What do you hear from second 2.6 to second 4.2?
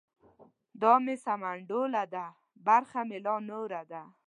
برخه مې لا نوره ده.